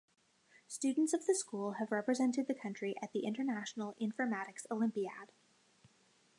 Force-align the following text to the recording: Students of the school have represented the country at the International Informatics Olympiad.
Students 0.67 1.13
of 1.13 1.27
the 1.27 1.35
school 1.35 1.73
have 1.73 1.91
represented 1.91 2.47
the 2.47 2.55
country 2.55 2.95
at 3.03 3.11
the 3.13 3.19
International 3.23 3.95
Informatics 4.01 4.65
Olympiad. 4.71 5.31